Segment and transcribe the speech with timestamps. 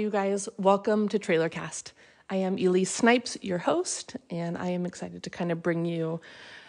[0.00, 0.48] You guys.
[0.56, 1.92] Welcome to Trailercast.
[2.30, 6.22] I am Elise Snipes, your host, and I am excited to kind of bring you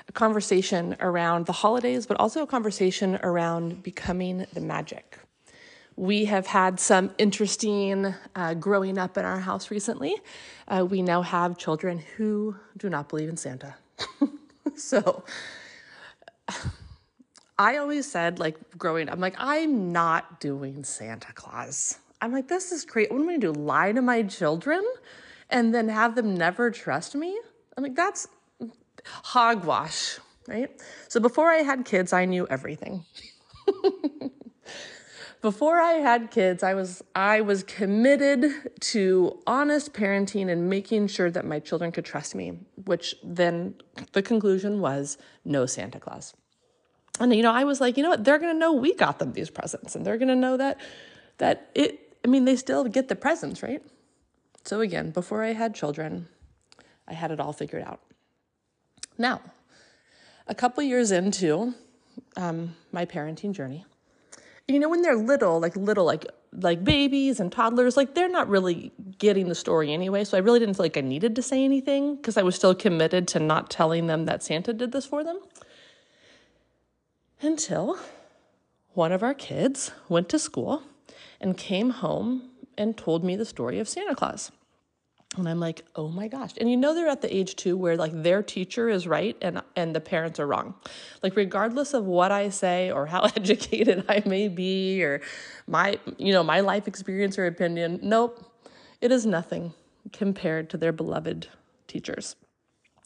[0.10, 5.18] a conversation around the holidays, but also a conversation around becoming the magic.
[5.96, 10.14] We have had some interesting uh, growing up in our house recently.
[10.68, 13.76] Uh, we now have children who do not believe in Santa.
[14.76, 15.24] so,
[17.58, 21.98] I always said, like, growing up, I'm like, I'm not doing Santa Claus.
[22.22, 23.12] I'm like, this is great.
[23.12, 23.52] What am I gonna do?
[23.52, 24.84] Lie to my children
[25.50, 27.40] and then have them never trust me?
[27.76, 28.28] I'm like, that's
[29.06, 30.70] hogwash, right?
[31.08, 33.06] So before I had kids, I knew everything.
[35.42, 41.32] before I had kids, I was I was committed to honest parenting and making sure
[41.32, 43.76] that my children could trust me, which then
[44.12, 46.36] the conclusion was no Santa Claus.
[47.20, 48.24] And you know, I was like, you know what?
[48.24, 50.80] They're going to know we got them these presents and they're going to know that
[51.38, 53.82] that it I mean, they still get the presents, right?
[54.64, 56.28] So again, before I had children,
[57.08, 58.00] I had it all figured out.
[59.18, 59.42] Now,
[60.48, 61.74] a couple years into
[62.38, 63.86] um, my parenting journey,
[64.68, 68.50] you know, when they're little, like little, like like babies and toddlers, like they're not
[68.50, 70.24] really getting the story anyway.
[70.24, 72.76] So I really didn't feel like I needed to say anything because I was still
[72.76, 75.40] committed to not telling them that Santa did this for them.
[77.42, 77.98] Until
[78.94, 80.84] one of our kids went to school
[81.42, 84.52] and came home and told me the story of Santa Claus.
[85.38, 86.52] And I'm like, oh my gosh.
[86.58, 89.62] And you know they're at the age too where like their teacher is right and
[89.78, 90.76] and the parents are wrong.
[91.24, 95.22] Like regardless of what I say or how educated I may be or
[95.68, 98.46] my you know my life experience or opinion, nope.
[99.00, 99.74] It is nothing
[100.12, 101.48] compared to their beloved
[101.88, 102.36] teachers.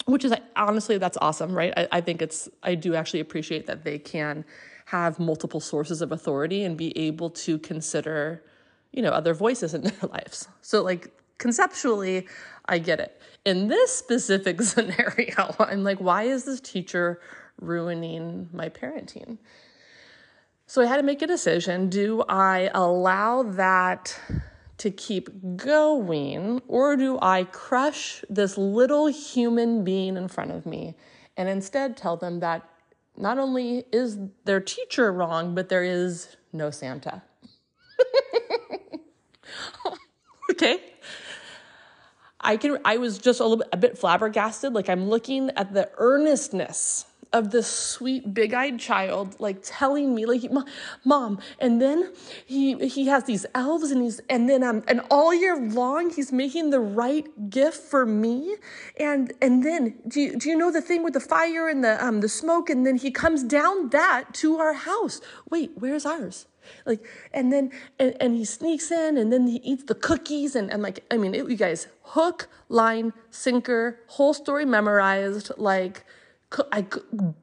[0.06, 1.73] Which is honestly that's awesome, right?
[1.78, 4.46] I, I think it's I do actually appreciate that they can
[4.85, 8.44] have multiple sources of authority and be able to consider,
[8.91, 10.47] you know, other voices in their lives.
[10.62, 12.28] So like conceptually,
[12.68, 13.22] I get it.
[13.46, 17.19] In this specific scenario, I'm like, why is this teacher
[17.59, 19.38] ruining my parenting?
[20.68, 21.90] So I had to make a decision.
[21.90, 24.19] Do I allow that
[24.78, 30.96] to keep going, or do I crush this little human being in front of me
[31.38, 32.67] and instead tell them that
[33.18, 37.22] not only is their teacher wrong, but there is no Santa.
[40.52, 40.80] okay.
[42.42, 44.74] I can I was just a little bit a bit flabbergasted.
[44.74, 50.44] Like I'm looking at the earnestness of this sweet big-eyed child like telling me like
[51.03, 52.12] mom and then
[52.46, 56.31] he he has these elves and he's and then um and all year long he's
[56.31, 58.56] making the right gift for me.
[59.00, 62.03] And and then do you, do you know the thing with the fire and the
[62.03, 62.69] um the smoke?
[62.69, 65.22] And then he comes down that to our house.
[65.50, 66.47] Wait where's ours?
[66.85, 70.72] Like and then and, and he sneaks in and then he eats the cookies and,
[70.72, 76.03] and like i mean it, you guys hook line sinker whole story memorized like
[76.71, 76.85] I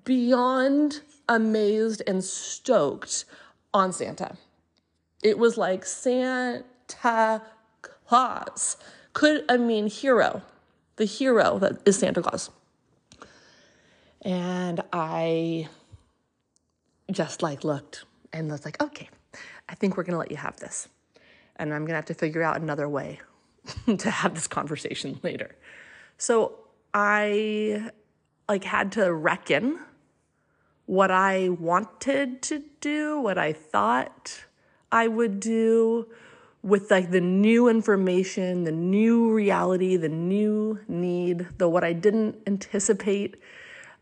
[0.05, 3.25] beyond amazed and stoked
[3.73, 4.37] on Santa.
[5.23, 7.43] It was like Santa
[7.83, 8.77] Claus.
[9.13, 10.43] Could I mean hero,
[10.97, 12.51] the hero that is Santa Claus.
[14.23, 15.69] And I
[17.11, 19.09] just like looked and was like, okay,
[19.69, 20.89] I think we're gonna let you have this.
[21.57, 23.21] And I'm gonna have to figure out another way
[23.99, 25.57] to have this conversation later.
[26.19, 26.59] So
[26.95, 27.91] I
[28.49, 29.79] like had to reckon
[30.87, 34.45] what I wanted to do, what I thought
[34.91, 36.07] I would do
[36.63, 42.37] with like the new information, the new reality, the new need, the what I didn't
[42.47, 43.37] anticipate.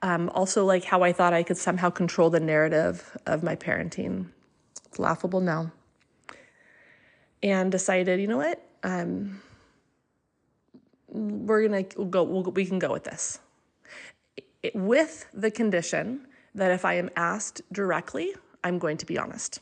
[0.02, 4.26] Um, also, like how I thought I could somehow control the narrative of my parenting.
[4.86, 5.72] It's laughable now.
[7.42, 8.62] And decided, you know what?
[8.82, 9.40] Um,
[11.08, 12.22] we're gonna go.
[12.22, 13.38] We'll, we can go with this
[14.74, 18.34] with the condition that if I am asked directly,
[18.64, 19.60] I'm going to be honest.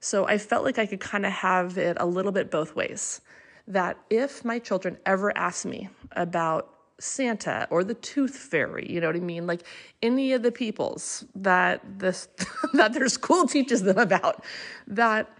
[0.00, 3.20] So I felt like I could kind of have it a little bit both ways.
[3.68, 6.68] That if my children ever ask me about
[6.98, 9.46] Santa or the tooth fairy, you know what I mean?
[9.46, 9.62] Like
[10.02, 12.28] any of the peoples that this
[12.74, 14.44] that their school teaches them about,
[14.88, 15.30] that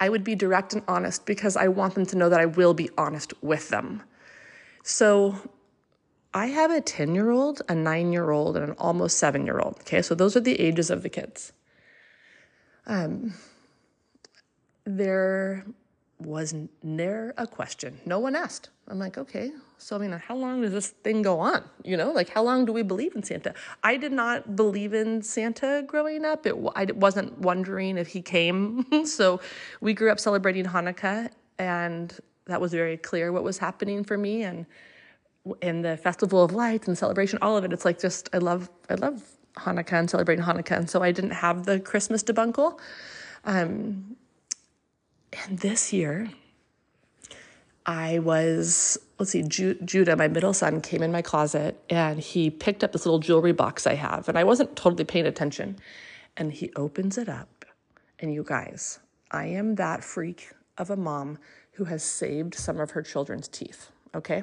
[0.00, 2.74] I would be direct and honest because I want them to know that I will
[2.74, 4.02] be honest with them.
[4.82, 5.36] So
[6.38, 9.58] I have a 10 year old, a nine year old, and an almost seven year
[9.58, 9.78] old.
[9.80, 11.52] Okay, so those are the ages of the kids.
[12.86, 13.34] Um,
[14.84, 15.66] there
[16.20, 18.00] was never a question.
[18.06, 18.70] No one asked.
[18.86, 21.64] I'm like, okay, so I mean, how long does this thing go on?
[21.82, 23.52] You know, like how long do we believe in Santa?
[23.82, 26.46] I did not believe in Santa growing up.
[26.46, 28.86] It, I wasn't wondering if he came.
[29.06, 29.40] so
[29.80, 34.44] we grew up celebrating Hanukkah and that was very clear what was happening for me
[34.44, 34.66] and
[35.60, 38.68] in the festival of lights and celebration all of it it's like just i love
[38.90, 39.22] i love
[39.56, 42.78] hanukkah and celebrating hanukkah and so i didn't have the christmas debunkle
[43.44, 44.16] um,
[45.46, 46.30] and this year
[47.86, 52.50] i was let's see Ju- judah my middle son came in my closet and he
[52.50, 55.78] picked up this little jewelry box i have and i wasn't totally paying attention
[56.36, 57.64] and he opens it up
[58.18, 58.98] and you guys
[59.30, 61.38] i am that freak of a mom
[61.78, 64.42] who has saved some of her children's teeth, okay?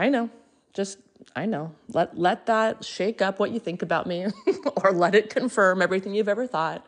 [0.00, 0.30] I know.
[0.72, 0.98] Just
[1.36, 1.72] I know.
[1.88, 4.26] Let let that shake up what you think about me
[4.82, 6.86] or let it confirm everything you've ever thought.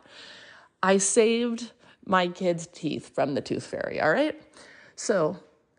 [0.82, 1.73] I saved
[2.06, 4.41] my kid's teeth from the tooth fairy, all right?
[4.97, 5.37] So,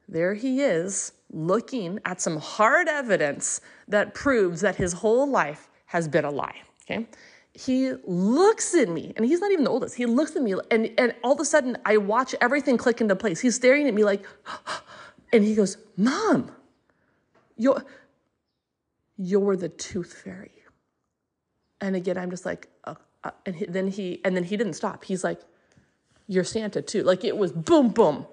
[0.07, 6.07] there he is looking at some hard evidence that proves that his whole life has
[6.07, 7.07] been a lie, okay?
[7.55, 10.89] he looks at me and he's not even the oldest he looks at me and,
[10.97, 14.03] and all of a sudden i watch everything click into place he's staring at me
[14.03, 14.25] like
[15.33, 16.51] and he goes mom
[17.57, 17.83] you're
[19.17, 20.51] you're the tooth fairy.
[21.81, 24.73] And again i'm just like uh, uh, and he, then he and then he didn't
[24.73, 25.03] stop.
[25.03, 25.41] He's like
[26.27, 27.03] you're santa too.
[27.03, 28.25] Like it was boom boom.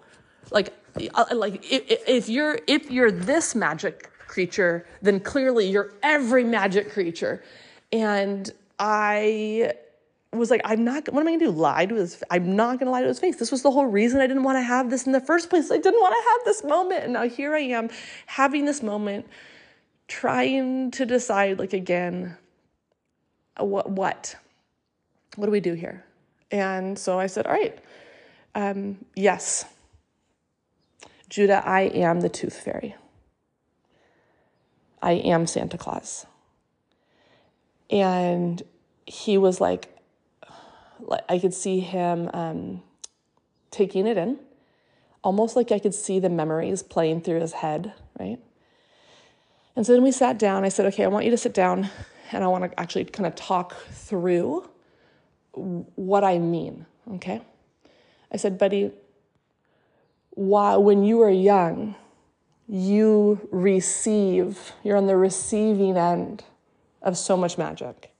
[0.50, 0.72] Like
[1.14, 6.90] uh, like if, if you're if you're this magic creature then clearly you're every magic
[6.90, 7.42] creature.
[7.92, 9.74] And I
[10.38, 11.50] was like, I'm not, what am I gonna do?
[11.50, 13.36] Lie to his, I'm not gonna lie to his face.
[13.36, 15.70] This was the whole reason I didn't wanna have this in the first place.
[15.70, 17.04] I didn't wanna have this moment.
[17.04, 17.90] And now here I am
[18.26, 19.26] having this moment,
[20.06, 22.36] trying to decide, like, again,
[23.58, 24.36] what, what?
[25.36, 26.04] What do we do here?
[26.50, 27.78] And so I said, all right,
[28.54, 29.64] um, yes,
[31.28, 32.96] Judah, I am the tooth fairy.
[35.02, 36.26] I am Santa Claus.
[37.88, 38.62] And
[39.06, 39.88] he was like,
[41.28, 42.82] I could see him um,
[43.70, 44.38] taking it in,
[45.22, 48.38] almost like I could see the memories playing through his head, right?
[49.76, 50.64] And so then we sat down.
[50.64, 51.88] I said, okay, I want you to sit down
[52.32, 54.68] and I want to actually kind of talk through
[55.52, 57.40] what I mean, okay?
[58.32, 58.92] I said, buddy,
[60.30, 61.96] while, when you were young,
[62.68, 66.44] you receive, you're on the receiving end
[67.02, 68.12] of so much magic.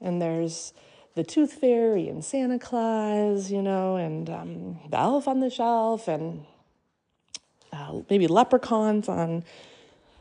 [0.00, 0.74] And there's
[1.16, 6.08] the Tooth Fairy and Santa Claus, you know, and um, the Elf on the Shelf,
[6.08, 6.44] and
[7.72, 9.42] uh, maybe leprechauns on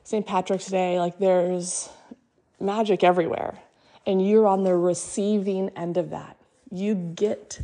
[0.06, 0.26] St.
[0.26, 0.98] Patrick's Day.
[0.98, 1.90] Like there's
[2.62, 3.60] magic everywhere.
[4.08, 6.38] And you're on the receiving end of that.
[6.72, 7.60] You get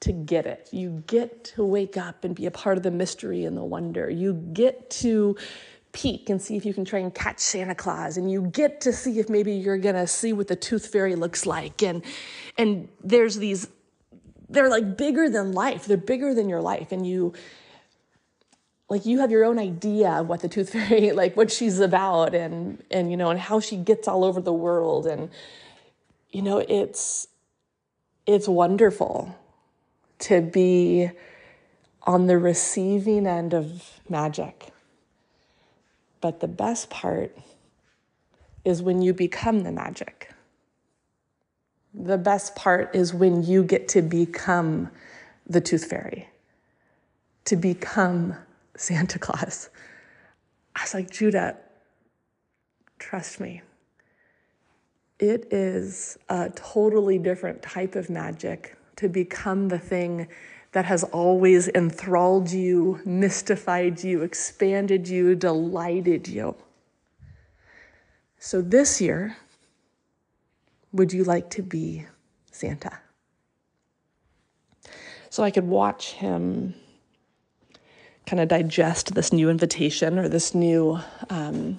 [0.00, 0.68] to get it.
[0.72, 4.10] You get to wake up and be a part of the mystery and the wonder.
[4.10, 5.36] You get to
[5.96, 8.92] peek and see if you can try and catch Santa Claus and you get to
[8.92, 12.04] see if maybe you're going to see what the tooth fairy looks like and
[12.58, 13.66] and there's these
[14.50, 15.86] they're like bigger than life.
[15.86, 17.32] They're bigger than your life and you
[18.90, 22.34] like you have your own idea of what the tooth fairy like what she's about
[22.34, 25.30] and and you know and how she gets all over the world and
[26.30, 27.26] you know it's
[28.26, 29.34] it's wonderful
[30.18, 31.10] to be
[32.02, 34.72] on the receiving end of magic
[36.26, 37.38] but the best part
[38.64, 40.32] is when you become the magic.
[41.94, 44.90] The best part is when you get to become
[45.46, 46.28] the tooth fairy,
[47.44, 48.34] to become
[48.76, 49.70] Santa Claus.
[50.74, 51.58] I was like, Judah,
[52.98, 53.62] trust me.
[55.20, 60.26] It is a totally different type of magic to become the thing
[60.76, 66.54] that has always enthralled you, mystified you, expanded you, delighted you.
[68.38, 69.38] So this year,
[70.92, 72.04] would you like to be
[72.52, 72.98] Santa?
[75.30, 76.74] So I could watch him
[78.26, 81.78] kind of digest this new invitation or this new, um,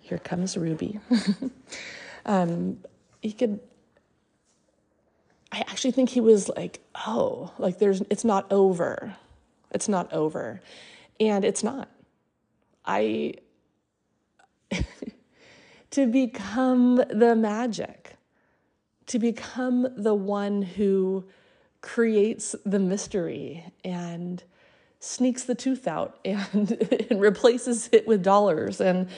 [0.00, 1.00] here comes Ruby.
[2.24, 2.78] um,
[3.20, 3.58] he could
[5.54, 9.14] I actually think he was like, oh, like there's, it's not over.
[9.70, 10.60] It's not over.
[11.20, 11.88] And it's not.
[12.84, 13.34] I,
[15.92, 18.16] to become the magic,
[19.06, 21.24] to become the one who
[21.80, 24.42] creates the mystery and
[24.98, 26.72] sneaks the tooth out and,
[27.10, 29.08] and replaces it with dollars and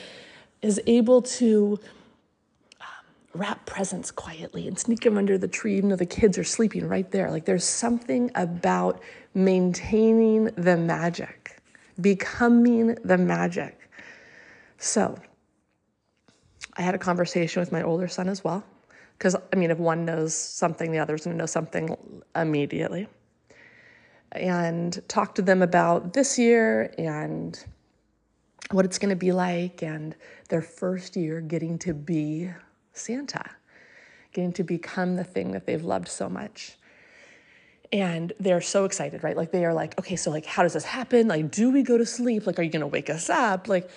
[0.61, 1.79] is able to
[3.37, 6.87] wrap presents quietly and sneak them under the tree, even though the kids are sleeping
[6.87, 7.31] right there.
[7.31, 9.01] Like there's something about
[9.33, 11.61] maintaining the magic,
[12.01, 13.89] becoming the magic.
[14.77, 15.17] So
[16.75, 18.63] I had a conversation with my older son as well.
[19.17, 21.95] Because, I mean, if one knows something, the other's gonna know something
[22.35, 23.07] immediately.
[24.33, 27.63] and talk to them about this year and
[28.71, 30.15] what it's going to be like and
[30.49, 32.51] their first year getting to be
[32.97, 33.49] Santa,
[34.33, 36.77] getting to become the thing that they've loved so much.
[37.91, 39.37] And they're so excited, right?
[39.37, 41.27] Like they are like, okay, so like how does this happen?
[41.27, 42.45] Like do we go to sleep?
[42.45, 43.67] Like are you going to wake us up?
[43.67, 43.89] Like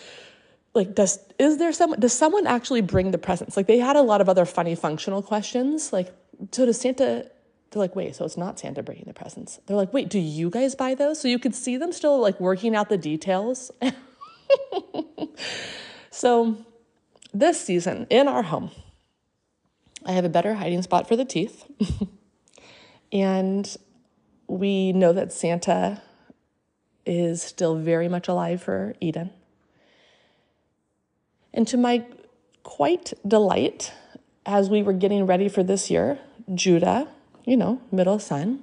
[0.73, 3.57] like does is there someone does someone actually bring the presents?
[3.57, 6.15] Like they had a lot of other funny functional questions like
[6.53, 7.27] so does Santa
[7.71, 9.61] they're like, wait, so it's not Santa bringing the presents.
[9.67, 11.21] They're like, wait, do you guys buy those?
[11.21, 13.71] So you could see them still like working out the details.
[16.11, 16.57] so
[17.33, 18.73] this season in our home,
[20.05, 21.65] I have a better hiding spot for the teeth.
[23.13, 23.77] and
[24.47, 26.03] we know that Santa
[27.07, 29.31] is still very much alive for Eden.
[31.53, 32.05] And to my
[32.63, 33.93] quite delight,
[34.47, 36.19] as we were getting ready for this year,
[36.55, 37.09] Judah,
[37.45, 38.63] you know, middle son,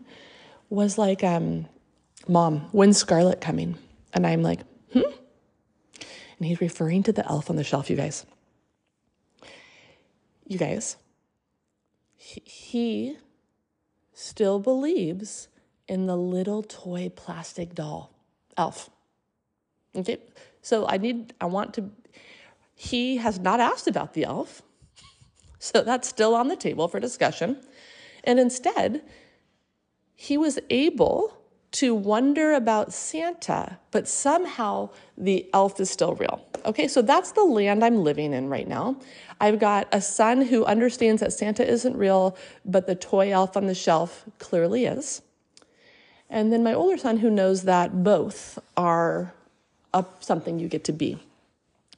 [0.69, 1.67] was like, um,
[2.27, 3.77] Mom, when's Scarlet coming?
[4.13, 4.61] And I'm like,
[4.93, 5.01] hmm?
[6.37, 8.25] And he's referring to the elf on the shelf, you guys.
[10.45, 10.97] You guys,
[12.17, 13.17] he
[14.13, 15.47] still believes
[15.87, 18.11] in the little toy plastic doll
[18.57, 18.89] elf.
[19.95, 20.17] Okay,
[20.61, 21.89] so I need, I want to,
[22.75, 24.61] he has not asked about the elf.
[25.59, 27.59] So that's still on the table for discussion.
[28.23, 29.01] And instead,
[30.13, 31.36] he was able
[31.71, 36.45] to wonder about Santa, but somehow the elf is still real.
[36.65, 38.97] Okay, so that's the land I'm living in right now.
[39.39, 43.67] I've got a son who understands that Santa isn't real, but the toy elf on
[43.67, 45.21] the shelf clearly is.
[46.29, 49.33] And then my older son who knows that both are
[49.93, 51.19] up something you get to be.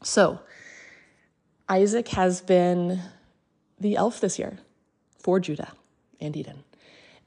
[0.03, 0.39] So
[1.67, 3.01] Isaac has been
[3.79, 4.59] the elf this year
[5.17, 5.71] for Judah
[6.19, 6.63] and Eden.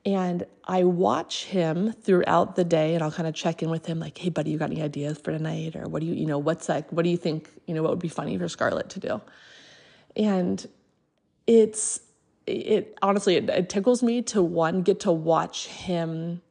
[0.04, 4.00] And I watch him throughout the day and I'll kind of check in with him
[4.00, 5.76] like, hey, buddy, you got any ideas for tonight?
[5.76, 7.90] Or what do you, you know, what's like, what do you think, you know, what
[7.90, 9.20] would be funny for Scarlett to do?
[10.16, 10.66] And
[11.46, 12.00] it's,
[12.46, 16.42] it honestly, it, it tickles me to one, get to watch him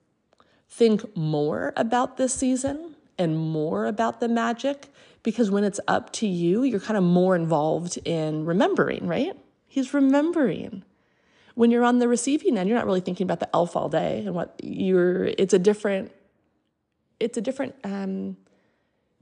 [0.69, 4.87] think more about this season and more about the magic
[5.23, 9.33] because when it's up to you, you're kind of more involved in remembering, right?
[9.67, 10.83] He's remembering
[11.55, 14.23] when you're on the receiving end, you're not really thinking about the elf all day
[14.25, 16.11] and what you're, it's a different,
[17.19, 18.37] it's a different, um,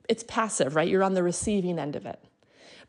[0.08, 0.88] it's passive, right?
[0.88, 2.20] You're on the receiving end of it.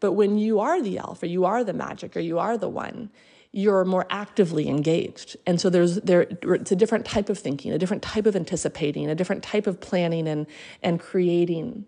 [0.00, 2.68] But when you are the elf or you are the magic or you are the
[2.68, 3.10] one,
[3.52, 5.36] you're more actively engaged.
[5.46, 9.10] And so there's there it's a different type of thinking, a different type of anticipating,
[9.10, 10.46] a different type of planning and
[10.82, 11.84] and creating.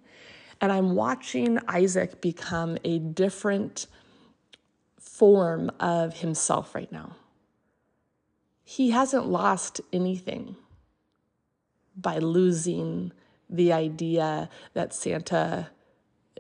[0.61, 3.87] And I'm watching Isaac become a different
[5.01, 7.17] form of himself right now
[8.73, 10.57] he hasn't lost anything
[11.95, 13.13] by losing
[13.51, 15.69] the idea that Santa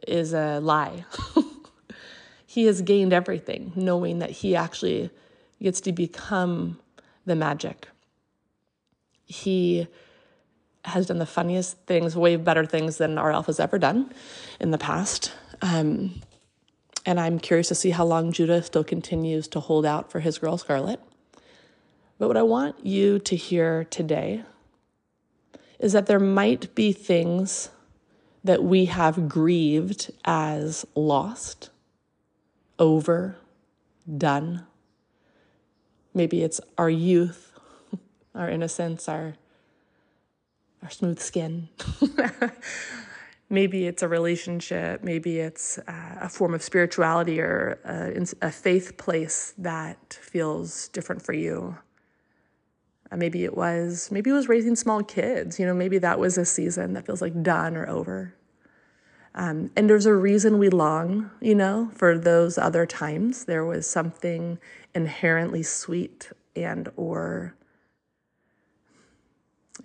[0.09, 1.05] is a lie.
[2.47, 5.11] he has gained everything, knowing that he actually
[5.62, 6.81] gets to become
[7.27, 7.89] the magic.
[9.27, 9.87] He
[10.87, 14.11] has done the funniest things, way better things than our elf has ever done
[14.59, 15.33] in the past.
[15.61, 16.23] Um,
[17.05, 20.39] and I'm curious to see how long Judah still continues to hold out for his
[20.39, 20.99] girl Scarlett.
[22.23, 24.45] But what I want you to hear today
[25.81, 27.71] is that there might be things
[28.45, 31.71] that we have grieved as lost,
[32.79, 33.38] over,
[34.19, 34.64] done.
[36.14, 37.59] Maybe it's our youth,
[38.37, 39.35] our innocence, our,
[40.81, 41.71] our smooth skin.
[43.50, 48.97] maybe it's a relationship, maybe it's uh, a form of spirituality or a, a faith
[48.97, 51.79] place that feels different for you.
[53.12, 55.61] Uh, maybe it was, maybe it was raising small kids.
[55.61, 58.35] You know, maybe that was a season that feels like done or over.
[59.35, 63.45] Um, and there's a reason we long, you know, for those other times.
[63.45, 64.59] There was something
[64.95, 67.54] inherently sweet and or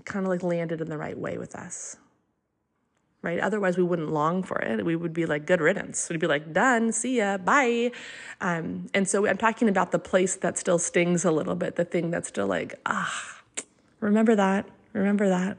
[0.05, 1.97] kind of like landed in the right way with us
[3.27, 3.39] right?
[3.41, 4.85] Otherwise, we wouldn't long for it.
[4.85, 6.07] We would be like, good riddance.
[6.09, 7.91] We'd be like, done, see ya, bye.
[8.39, 11.83] Um, and so I'm talking about the place that still stings a little bit, the
[11.83, 13.41] thing that's still like, ah,
[13.99, 15.57] remember that, remember that.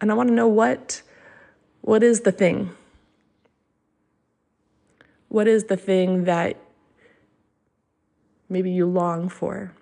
[0.00, 1.02] And I want to know what,
[1.82, 2.70] what is the thing?
[5.28, 6.56] What is the thing that
[8.48, 9.74] maybe you long for?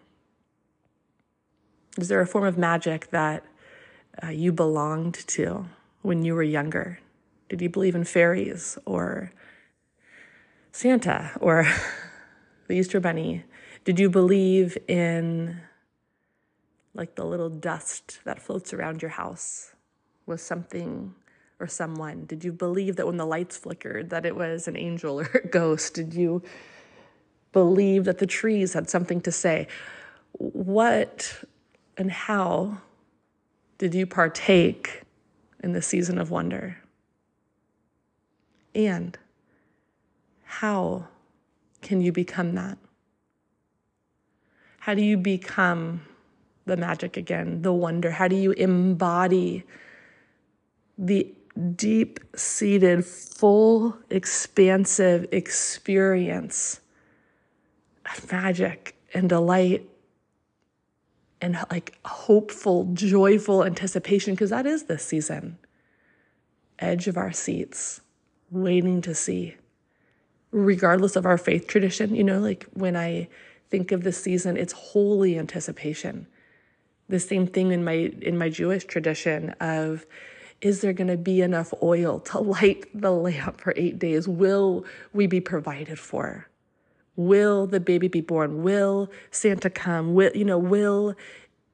[1.97, 3.45] Is there a form of magic that
[4.21, 5.67] uh, you belonged to?
[6.05, 6.99] When you were younger?
[7.49, 9.33] Did you believe in fairies or
[10.71, 11.67] Santa or
[12.69, 13.45] the Easter Bunny?
[13.85, 15.63] Did you believe in
[16.93, 19.75] like the little dust that floats around your house
[20.27, 21.15] was something
[21.59, 22.27] or someone?
[22.27, 25.49] Did you believe that when the lights flickered that it was an angel or a
[25.49, 25.95] ghost?
[25.95, 26.43] Did you
[27.53, 29.69] believe that the trees had something to say?
[30.33, 31.45] What
[31.97, 32.83] and how
[33.79, 35.04] did you partake
[35.65, 36.77] in the season of wonder?
[38.75, 39.17] And
[40.45, 41.09] how
[41.81, 42.77] can you become that?
[44.81, 46.03] How do you become
[46.67, 48.11] the magic again, the wonder?
[48.11, 49.65] How do you embody
[50.99, 51.35] the
[51.75, 56.81] deep seated, full, expansive experience
[58.05, 59.89] of magic and delight
[61.45, 64.35] and like hopeful, joyful anticipation?
[64.35, 65.59] Because that is this season.
[66.79, 68.01] Edge of our seats,
[68.51, 69.57] waiting to see.
[70.51, 73.29] Regardless of our faith tradition, you know, like when I
[73.69, 76.27] think of this season, it's holy anticipation.
[77.11, 80.07] The same thing in my in my Jewish tradition of
[80.63, 84.27] is there going to be enough oil to light the lamp for 8 days?
[84.27, 86.49] Will we be provided for?
[87.17, 88.63] Will the baby be born?
[88.63, 90.15] Will Santa come?
[90.15, 91.15] Will you know, will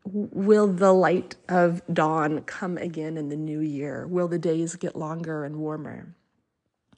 [0.04, 4.06] will the light of dawn come again in the new year?
[4.06, 6.14] Will the days get longer and warmer?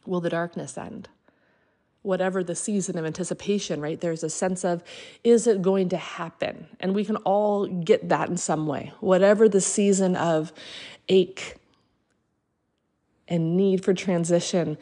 [0.06, 1.08] Will the darkness end?
[2.02, 4.00] whatever the season of anticipation, right?
[4.00, 4.82] There's a sense of,
[5.22, 6.66] is it going to happen?
[6.80, 8.92] And we can all get that in some way.
[9.00, 10.52] Whatever the season of
[11.08, 11.56] ache
[13.28, 14.76] and need for transition.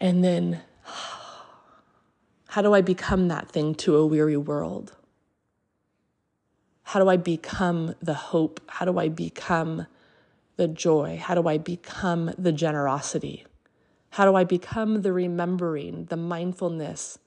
[0.00, 0.62] And then,
[2.48, 4.94] how do I become that thing to a weary world?
[6.82, 8.60] How do I become the hope?
[8.66, 9.86] How do I become
[10.56, 11.20] the joy?
[11.22, 13.44] How do I become the generosity?
[14.10, 17.18] How do I become the remembering, the mindfulness?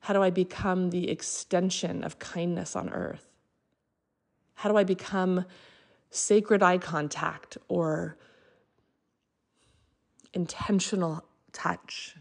[0.00, 3.28] How do I become the extension of kindness on earth?
[4.54, 5.44] How do I become
[6.10, 8.16] sacred eye contact or
[10.32, 12.16] intentional touch?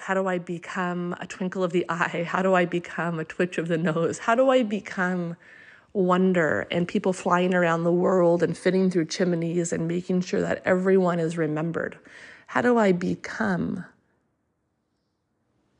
[0.00, 2.24] How do I become a twinkle of the eye?
[2.26, 4.18] How do I become a twitch of the nose?
[4.18, 5.36] How do I become
[5.92, 10.62] wonder and people flying around the world and fitting through chimneys and making sure that
[10.64, 11.98] everyone is remembered.
[12.46, 13.84] How do I become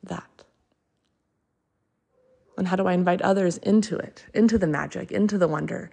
[0.03, 0.43] that?
[2.57, 5.89] And how do I invite others into it, into the magic, into the wonder?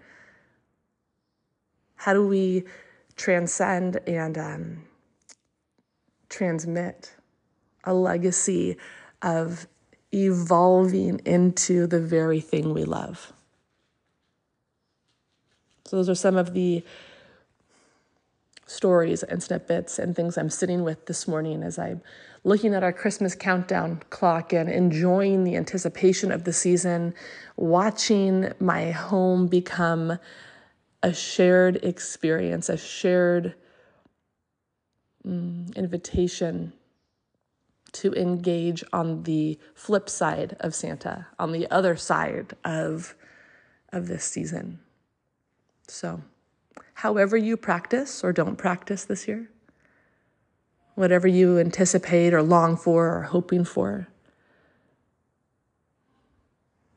[1.96, 2.64] How do we
[3.16, 4.84] transcend and um,
[6.28, 7.14] transmit
[7.84, 8.76] a legacy
[9.22, 9.66] of
[10.12, 13.32] evolving into the very thing we love?
[15.86, 16.84] So, those are some of the
[18.66, 22.02] stories and snippets and things I'm sitting with this morning as I'm
[22.44, 27.14] looking at our Christmas countdown clock and enjoying the anticipation of the season,
[27.56, 30.18] watching my home become
[31.02, 33.54] a shared experience, a shared
[35.26, 36.72] mm, invitation
[37.92, 43.14] to engage on the flip side of Santa, on the other side of,
[43.92, 44.80] of this season.
[45.86, 46.22] So,
[46.94, 49.50] however you practice or don't practice this year,
[50.94, 54.08] whatever you anticipate or long for or hoping for,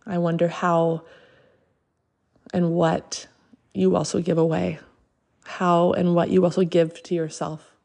[0.06, 1.06] I wonder how
[2.54, 3.28] and what
[3.74, 4.80] you also give away,
[5.46, 7.76] how and what you also give to yourself,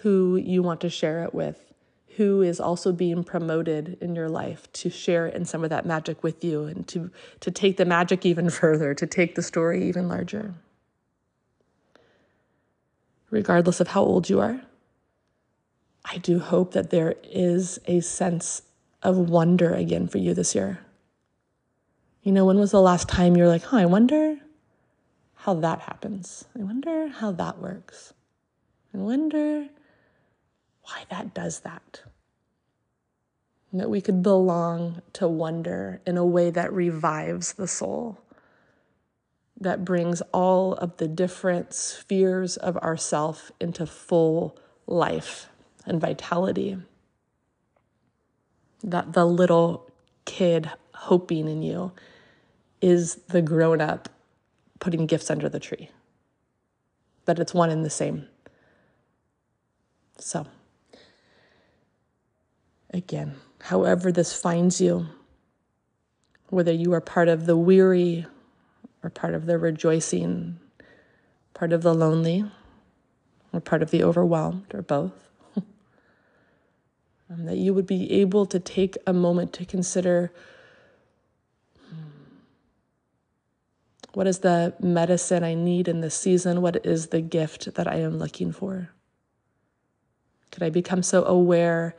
[0.00, 1.71] who you want to share it with,
[2.16, 6.22] who is also being promoted in your life to share in some of that magic
[6.22, 10.08] with you and to, to take the magic even further, to take the story even
[10.08, 10.54] larger.
[13.30, 14.60] Regardless of how old you are,
[16.04, 18.62] I do hope that there is a sense
[19.02, 20.80] of wonder again for you this year.
[22.22, 24.36] You know, when was the last time you're like, huh, I wonder
[25.34, 26.44] how that happens?
[26.58, 28.12] I wonder how that works.
[28.94, 29.68] I wonder
[30.84, 32.02] why that does that.
[33.70, 38.18] And that we could belong to wonder in a way that revives the soul,
[39.58, 45.48] that brings all of the different spheres of ourself into full life
[45.86, 46.76] and vitality.
[48.82, 49.90] That the little
[50.24, 51.92] kid hoping in you
[52.80, 54.08] is the grown up
[54.80, 55.88] putting gifts under the tree,
[57.24, 58.26] that it's one and the same.
[60.18, 60.46] So,
[62.92, 65.06] again, however this finds you,
[66.48, 68.26] whether you are part of the weary
[69.02, 70.58] or part of the rejoicing,
[71.54, 72.44] part of the lonely
[73.52, 78.96] or part of the overwhelmed or both, um, that you would be able to take
[79.06, 80.32] a moment to consider
[81.88, 81.96] hmm,
[84.12, 86.60] What is the medicine I need in this season?
[86.60, 88.90] What is the gift that I am looking for?
[90.50, 91.96] Could I become so aware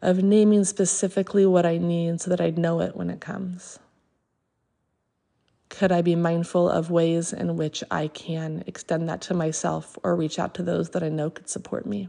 [0.00, 3.78] of naming specifically what I need so that I know it when it comes?
[5.68, 10.16] Could I be mindful of ways in which I can extend that to myself or
[10.16, 12.08] reach out to those that I know could support me?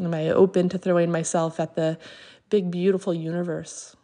[0.00, 1.98] Am I open to throwing myself at the
[2.50, 3.96] big, beautiful universe,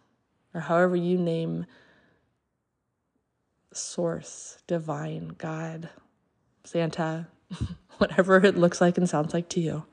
[0.52, 1.66] or however you name
[3.72, 5.88] source, divine, God,
[6.64, 7.28] Santa,
[7.98, 9.84] whatever it looks like and sounds like to you?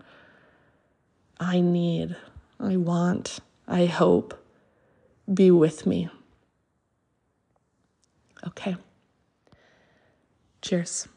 [1.42, 2.16] I need,
[2.60, 4.40] I want, I hope,
[5.34, 6.08] be with me.
[8.46, 8.76] Okay.
[10.62, 11.08] Cheers.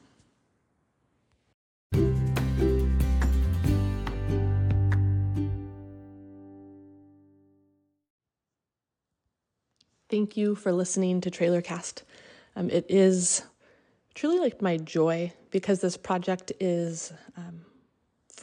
[10.08, 12.02] Thank you for listening to Trailercast.
[12.56, 13.42] Um, it is
[14.14, 17.60] truly like my joy because this project is um,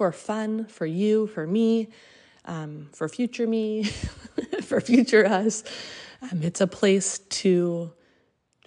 [0.02, 1.88] for fun, for you, for me,
[2.46, 3.84] um, for future me,
[4.64, 5.64] for future us.
[6.24, 7.94] Um, it's a place to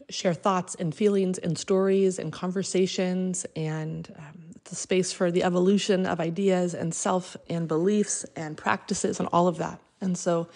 [0.08, 5.42] share thoughts and feelings and stories and conversations and um, it's a space for the
[5.42, 9.80] evolution of ideas and self and beliefs and practices and all of that.
[10.00, 10.46] And so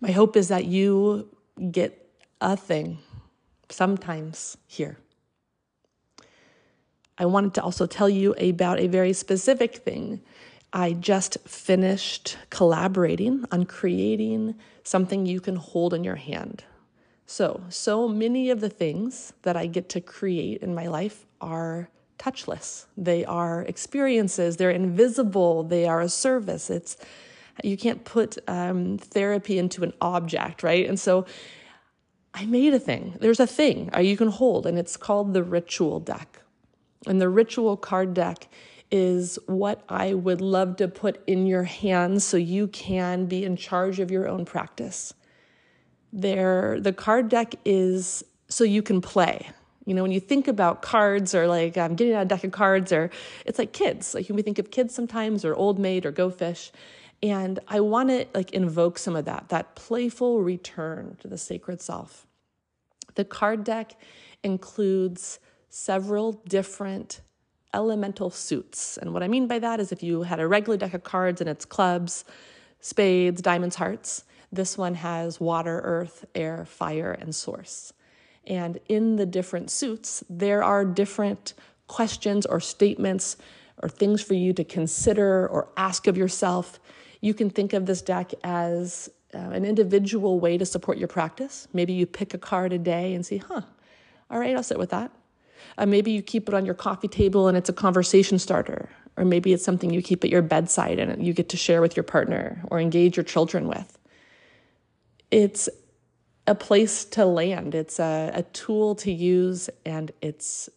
[0.00, 1.28] my hope is that you
[1.70, 3.00] get a thing
[3.68, 4.96] sometimes here.
[7.18, 10.20] I wanted to also tell you about a very specific thing.
[10.72, 16.64] I just finished collaborating on creating something you can hold in your hand.
[17.26, 21.88] So, so many of the things that I get to create in my life are
[22.18, 22.86] touchless.
[22.96, 26.70] They are experiences, they're invisible, they are a service.
[26.70, 26.96] It's
[27.64, 30.86] you can't put um, therapy into an object, right?
[30.86, 31.26] And so
[32.34, 33.16] I made a thing.
[33.18, 36.42] There's a thing uh, you can hold, and it's called the ritual deck.
[37.06, 38.48] And the ritual card deck
[38.90, 43.56] is what I would love to put in your hands so you can be in
[43.56, 45.12] charge of your own practice.
[46.12, 49.48] There, the card deck is so you can play.
[49.86, 52.44] You know, when you think about cards or like I'm um, getting out a deck
[52.44, 53.10] of cards, or
[53.44, 54.14] it's like kids.
[54.14, 56.72] Like when we think of kids sometimes, or Old Maid or Go Fish,
[57.22, 61.80] and I want to like invoke some of that, that playful return to the sacred
[61.80, 62.26] self.
[63.14, 63.98] The card deck
[64.42, 67.20] includes several different
[67.74, 68.96] elemental suits.
[68.96, 71.40] And what I mean by that is if you had a regular deck of cards
[71.40, 72.24] and it's clubs,
[72.80, 77.92] spades, diamonds, hearts, this one has water, earth, air, fire, and source.
[78.46, 81.54] And in the different suits, there are different
[81.88, 83.36] questions or statements
[83.82, 86.80] or things for you to consider or ask of yourself
[87.20, 91.66] you can think of this deck as uh, an individual way to support your practice.
[91.72, 93.62] Maybe you pick a card a day and see, huh,
[94.30, 95.10] all right, I'll sit with that.
[95.78, 98.88] Uh, maybe you keep it on your coffee table and it's a conversation starter.
[99.16, 101.96] Or maybe it's something you keep at your bedside and you get to share with
[101.96, 103.98] your partner or engage your children with.
[105.30, 105.68] It's
[106.46, 110.68] a place to land, it's a, a tool to use, and it's